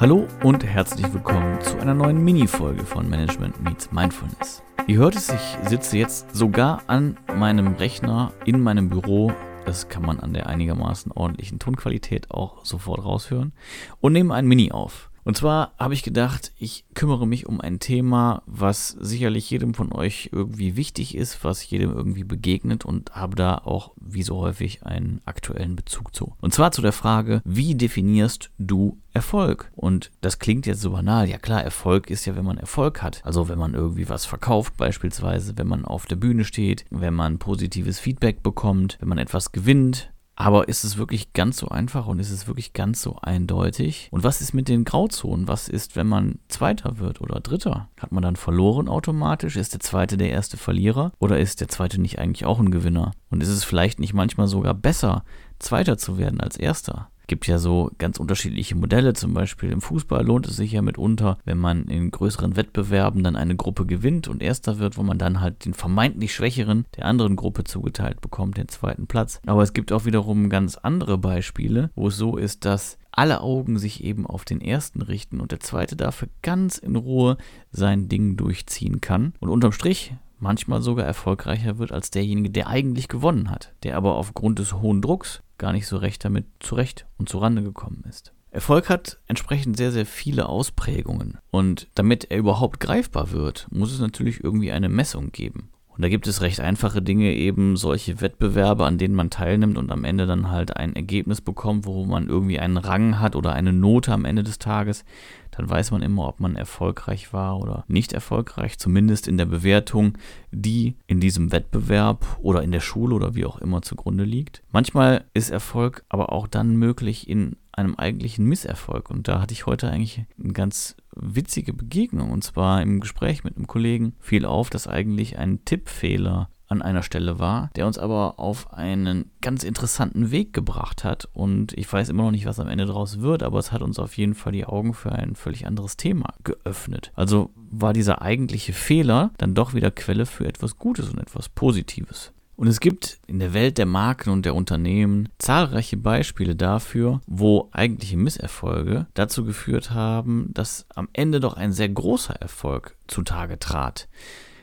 [0.00, 4.62] Hallo und herzlich willkommen zu einer neuen Mini-Folge von Management Meets Mindfulness.
[4.86, 9.30] Ihr hört es, ich sitze jetzt sogar an meinem Rechner in meinem Büro.
[9.66, 13.52] Das kann man an der einigermaßen ordentlichen Tonqualität auch sofort raushören.
[14.00, 15.09] Und nehme ein Mini auf.
[15.24, 19.92] Und zwar habe ich gedacht, ich kümmere mich um ein Thema, was sicherlich jedem von
[19.92, 24.84] euch irgendwie wichtig ist, was jedem irgendwie begegnet und habe da auch, wie so häufig,
[24.84, 26.34] einen aktuellen Bezug zu.
[26.40, 29.70] Und zwar zu der Frage, wie definierst du Erfolg?
[29.74, 31.28] Und das klingt jetzt so banal.
[31.28, 33.20] Ja klar, Erfolg ist ja, wenn man Erfolg hat.
[33.24, 37.38] Also wenn man irgendwie was verkauft beispielsweise, wenn man auf der Bühne steht, wenn man
[37.38, 42.18] positives Feedback bekommt, wenn man etwas gewinnt, aber ist es wirklich ganz so einfach und
[42.18, 44.08] ist es wirklich ganz so eindeutig?
[44.10, 45.48] Und was ist mit den Grauzonen?
[45.48, 47.90] Was ist, wenn man Zweiter wird oder Dritter?
[48.00, 49.56] Hat man dann verloren automatisch?
[49.56, 51.12] Ist der Zweite der erste Verlierer?
[51.18, 53.12] Oder ist der Zweite nicht eigentlich auch ein Gewinner?
[53.28, 55.24] Und ist es vielleicht nicht manchmal sogar besser,
[55.58, 57.10] Zweiter zu werden als Erster?
[57.30, 59.12] Gibt ja so ganz unterschiedliche Modelle.
[59.12, 63.36] Zum Beispiel im Fußball lohnt es sich ja mitunter, wenn man in größeren Wettbewerben dann
[63.36, 67.36] eine Gruppe gewinnt und erster wird, wo man dann halt den vermeintlich Schwächeren der anderen
[67.36, 69.40] Gruppe zugeteilt bekommt, den zweiten Platz.
[69.46, 73.78] Aber es gibt auch wiederum ganz andere Beispiele, wo es so ist, dass alle Augen
[73.78, 77.36] sich eben auf den ersten richten und der zweite dafür ganz in Ruhe
[77.70, 79.34] sein Ding durchziehen kann.
[79.38, 84.16] Und unterm Strich manchmal sogar erfolgreicher wird als derjenige, der eigentlich gewonnen hat, der aber
[84.16, 88.32] aufgrund des hohen Drucks gar nicht so recht damit zurecht und zurande gekommen ist.
[88.50, 91.38] Erfolg hat entsprechend sehr, sehr viele Ausprägungen.
[91.52, 95.70] Und damit er überhaupt greifbar wird, muss es natürlich irgendwie eine Messung geben.
[95.96, 99.90] Und da gibt es recht einfache Dinge, eben solche Wettbewerbe, an denen man teilnimmt und
[99.90, 103.72] am Ende dann halt ein Ergebnis bekommt, wo man irgendwie einen Rang hat oder eine
[103.72, 105.04] Note am Ende des Tages.
[105.50, 110.16] Dann weiß man immer, ob man erfolgreich war oder nicht erfolgreich, zumindest in der Bewertung,
[110.52, 114.62] die in diesem Wettbewerb oder in der Schule oder wie auch immer zugrunde liegt.
[114.72, 119.10] Manchmal ist Erfolg aber auch dann möglich in einem eigentlichen Misserfolg.
[119.10, 122.30] Und da hatte ich heute eigentlich eine ganz witzige Begegnung.
[122.30, 127.02] Und zwar im Gespräch mit einem Kollegen fiel auf, dass eigentlich ein Tippfehler an einer
[127.02, 131.28] Stelle war, der uns aber auf einen ganz interessanten Weg gebracht hat.
[131.32, 133.98] Und ich weiß immer noch nicht, was am Ende daraus wird, aber es hat uns
[133.98, 137.10] auf jeden Fall die Augen für ein völlig anderes Thema geöffnet.
[137.16, 142.32] Also war dieser eigentliche Fehler dann doch wieder Quelle für etwas Gutes und etwas Positives.
[142.60, 147.70] Und es gibt in der Welt der Marken und der Unternehmen zahlreiche Beispiele dafür, wo
[147.72, 154.08] eigentliche Misserfolge dazu geführt haben, dass am Ende doch ein sehr großer Erfolg zutage trat.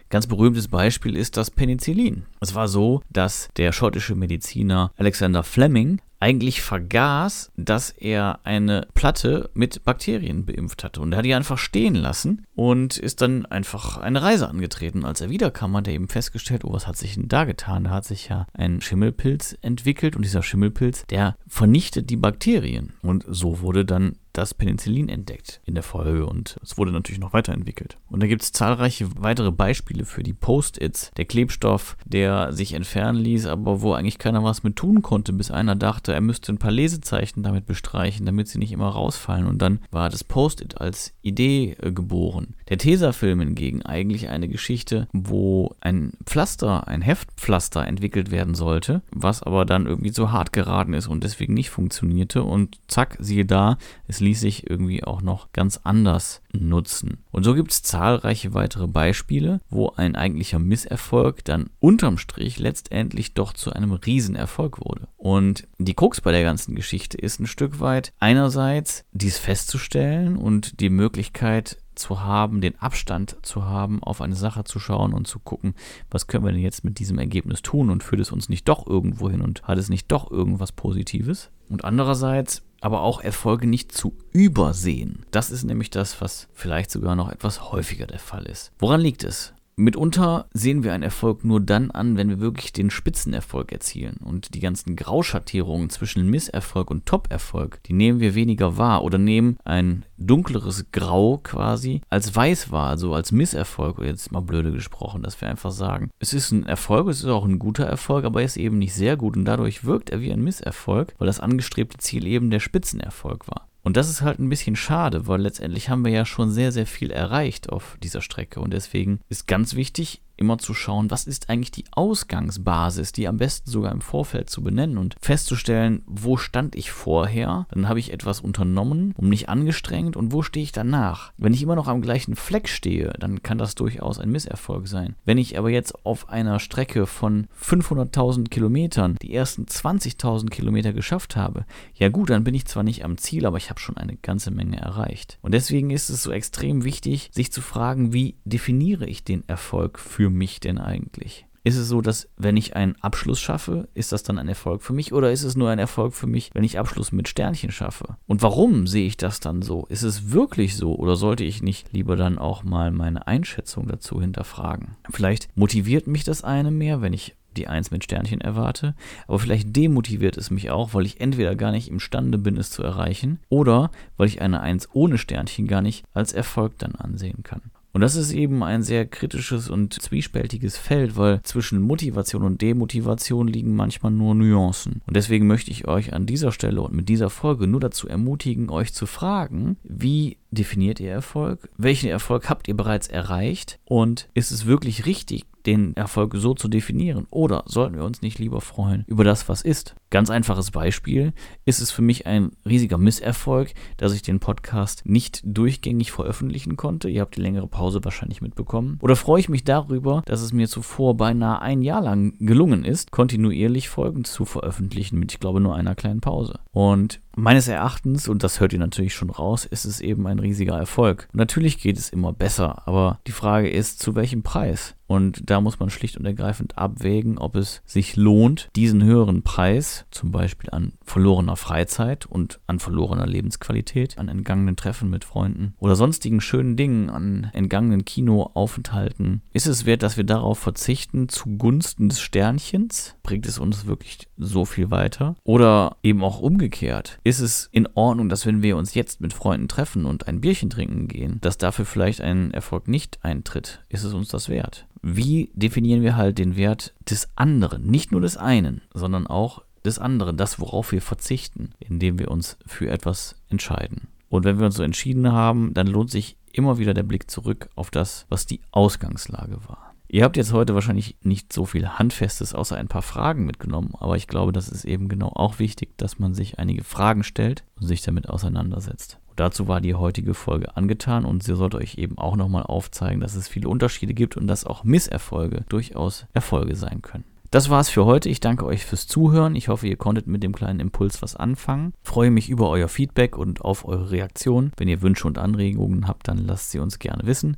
[0.09, 2.27] Ganz berühmtes Beispiel ist das Penicillin.
[2.39, 9.49] Es war so, dass der schottische Mediziner Alexander Fleming eigentlich vergaß, dass er eine Platte
[9.53, 11.01] mit Bakterien beimpft hatte.
[11.01, 15.05] Und er hat die einfach stehen lassen und ist dann einfach eine Reise angetreten.
[15.05, 17.85] Als er wiederkam, hat er eben festgestellt, oh, was hat sich denn da getan?
[17.85, 22.93] Da hat sich ja ein Schimmelpilz entwickelt und dieser Schimmelpilz, der vernichtet die Bakterien.
[23.01, 27.33] Und so wurde dann das Penicillin entdeckt in der Folge und es wurde natürlich noch
[27.33, 27.97] weiterentwickelt.
[28.09, 33.19] Und da gibt es zahlreiche weitere Beispiele für die Post-its, der Klebstoff, der sich entfernen
[33.19, 36.59] ließ, aber wo eigentlich keiner was mit tun konnte, bis einer dachte, er müsste ein
[36.59, 39.47] paar Lesezeichen damit bestreichen, damit sie nicht immer rausfallen.
[39.47, 42.55] Und dann war das Post-it als Idee äh, geboren.
[42.69, 49.41] Der Tesafilm hingegen eigentlich eine Geschichte, wo ein Pflaster, ein Heftpflaster entwickelt werden sollte, was
[49.41, 52.43] aber dann irgendwie so hart geraten ist und deswegen nicht funktionierte.
[52.43, 53.77] Und zack, siehe da,
[54.07, 57.23] es ließ sich irgendwie auch noch ganz anders nutzen.
[57.31, 63.33] Und so gibt es zahlreiche weitere Beispiele, wo ein eigentlicher Misserfolg dann unterm Strich letztendlich
[63.33, 65.07] doch zu einem Riesenerfolg wurde.
[65.15, 70.81] Und die Krux bei der ganzen Geschichte ist ein Stück weit einerseits dies festzustellen und
[70.81, 75.39] die Möglichkeit zu haben, den Abstand zu haben, auf eine Sache zu schauen und zu
[75.39, 75.73] gucken,
[76.11, 78.85] was können wir denn jetzt mit diesem Ergebnis tun und führt es uns nicht doch
[78.85, 81.49] irgendwo hin und hat es nicht doch irgendwas Positives?
[81.69, 85.25] Und andererseits aber auch Erfolge nicht zu übersehen.
[85.31, 88.71] Das ist nämlich das, was vielleicht sogar noch etwas häufiger der Fall ist.
[88.79, 89.53] Woran liegt es?
[89.79, 94.17] Mitunter sehen wir einen Erfolg nur dann an, wenn wir wirklich den Spitzenerfolg erzielen.
[94.25, 99.57] Und die ganzen Grauschattierungen zwischen Misserfolg und Top-Erfolg, die nehmen wir weniger wahr oder nehmen
[99.65, 105.39] ein dunkleres Grau quasi als weiß wahr, also als Misserfolg, jetzt mal blöde gesprochen, dass
[105.41, 108.47] wir einfach sagen, es ist ein Erfolg, es ist auch ein guter Erfolg, aber er
[108.47, 111.99] ist eben nicht sehr gut und dadurch wirkt er wie ein Misserfolg, weil das angestrebte
[111.99, 113.67] Ziel eben der Spitzenerfolg war.
[113.87, 116.85] Und das ist halt ein bisschen schade, weil letztendlich haben wir ja schon sehr, sehr
[116.85, 118.59] viel erreicht auf dieser Strecke.
[118.59, 123.37] Und deswegen ist ganz wichtig, immer zu schauen, was ist eigentlich die Ausgangsbasis, die am
[123.37, 128.13] besten sogar im Vorfeld zu benennen und festzustellen, wo stand ich vorher, dann habe ich
[128.13, 131.31] etwas unternommen, um mich angestrengt und wo stehe ich danach.
[131.37, 135.15] Wenn ich immer noch am gleichen Fleck stehe, dann kann das durchaus ein Misserfolg sein.
[135.25, 141.35] Wenn ich aber jetzt auf einer Strecke von 500.000 Kilometern die ersten 20.000 Kilometer geschafft
[141.35, 144.15] habe, ja gut, dann bin ich zwar nicht am Ziel, aber ich habe schon eine
[144.17, 145.39] ganze Menge erreicht.
[145.41, 149.99] Und deswegen ist es so extrem wichtig, sich zu fragen, wie definiere ich den Erfolg
[149.99, 151.47] für mich denn eigentlich?
[151.67, 154.93] Ist es so, dass wenn ich einen Abschluss schaffe, ist das dann ein Erfolg für
[154.93, 158.15] mich oder ist es nur ein Erfolg für mich, wenn ich Abschluss mit Sternchen schaffe?
[158.25, 159.85] Und warum sehe ich das dann so?
[159.89, 164.21] Ist es wirklich so oder sollte ich nicht lieber dann auch mal meine Einschätzung dazu
[164.21, 164.95] hinterfragen?
[165.09, 168.95] Vielleicht motiviert mich das eine mehr, wenn ich die Eins mit Sternchen erwarte,
[169.27, 172.81] aber vielleicht demotiviert es mich auch, weil ich entweder gar nicht imstande bin, es zu
[172.81, 177.71] erreichen, oder weil ich eine Eins ohne Sternchen gar nicht als Erfolg dann ansehen kann.
[177.97, 183.47] Und das ist eben ein sehr kritisches und zwiespältiges Feld, weil zwischen Motivation und Demotivation
[183.47, 185.01] liegen manchmal nur Nuancen.
[185.07, 188.69] Und deswegen möchte ich euch an dieser Stelle und mit dieser Folge nur dazu ermutigen,
[188.69, 191.69] euch zu fragen, wie definiert ihr Erfolg?
[191.77, 193.79] Welchen Erfolg habt ihr bereits erreicht?
[193.85, 197.27] Und ist es wirklich richtig, den Erfolg so zu definieren?
[197.29, 199.95] Oder sollten wir uns nicht lieber freuen über das, was ist?
[200.09, 201.33] Ganz einfaches Beispiel
[201.65, 207.09] ist es für mich ein riesiger Misserfolg, dass ich den Podcast nicht durchgängig veröffentlichen konnte.
[207.09, 208.97] Ihr habt die längere Pause wahrscheinlich mitbekommen.
[209.01, 213.11] Oder freue ich mich darüber, dass es mir zuvor beinahe ein Jahr lang gelungen ist,
[213.11, 216.59] kontinuierlich Folgen zu veröffentlichen mit, ich glaube, nur einer kleinen Pause.
[216.71, 220.77] Und meines Erachtens, und das hört ihr natürlich schon raus, ist es eben ein riesiger
[220.77, 221.29] Erfolg.
[221.33, 224.95] Natürlich geht es immer besser, aber die Frage ist, zu welchem Preis?
[225.07, 230.05] Und da muss man schlicht und ergreifend abwägen, ob es sich lohnt, diesen höheren Preis,
[230.11, 235.95] zum Beispiel an verlorener Freizeit und an verlorener Lebensqualität, an entgangenen Treffen mit Freunden oder
[235.95, 242.19] sonstigen schönen Dingen, an entgangenen Kinoaufenthalten, ist es wert, dass wir darauf verzichten zugunsten des
[242.19, 243.15] Sternchens?
[243.23, 245.35] Bringt es uns wirklich so viel weiter?
[245.43, 247.19] Oder eben auch umgekehrt?
[247.23, 250.69] Ist es in Ordnung, dass wenn wir uns jetzt mit Freunden treffen und ein Bierchen
[250.69, 253.83] trinken gehen, dass dafür vielleicht ein Erfolg nicht eintritt?
[253.89, 254.85] Ist es uns das wert?
[255.01, 259.99] Wie definieren wir halt den Wert des anderen, nicht nur des einen, sondern auch des
[259.99, 264.07] anderen, das, worauf wir verzichten, indem wir uns für etwas entscheiden.
[264.29, 267.69] Und wenn wir uns so entschieden haben, dann lohnt sich immer wieder der Blick zurück
[267.75, 269.93] auf das, was die Ausgangslage war.
[270.09, 274.15] Ihr habt jetzt heute wahrscheinlich nicht so viel Handfestes außer ein paar Fragen mitgenommen, aber
[274.15, 277.87] ich glaube, das ist eben genau auch wichtig, dass man sich einige Fragen stellt und
[277.87, 279.19] sich damit auseinandersetzt.
[279.37, 283.35] Dazu war die heutige Folge angetan und sie sollte euch eben auch nochmal aufzeigen, dass
[283.35, 287.23] es viele Unterschiede gibt und dass auch Misserfolge durchaus Erfolge sein können.
[287.51, 288.29] Das war's für heute.
[288.29, 289.55] Ich danke euch fürs Zuhören.
[289.55, 291.93] Ich hoffe, ihr konntet mit dem kleinen Impuls was anfangen.
[292.03, 294.71] Freue mich über euer Feedback und auf eure Reaktion.
[294.75, 297.57] Wenn ihr Wünsche und Anregungen habt, dann lasst sie uns gerne wissen.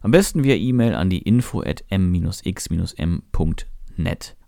[0.00, 3.06] Am besten via E-Mail an die info at m-x-m.net.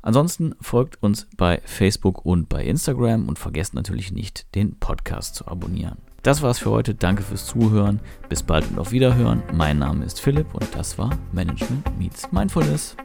[0.00, 5.46] Ansonsten folgt uns bei Facebook und bei Instagram und vergesst natürlich nicht, den Podcast zu
[5.46, 5.98] abonnieren.
[6.22, 6.94] Das war's für heute.
[6.94, 8.00] Danke fürs Zuhören.
[8.28, 9.42] Bis bald und auf Wiederhören.
[9.52, 12.96] Mein Name ist Philipp und das war Management Meets Mindfulness.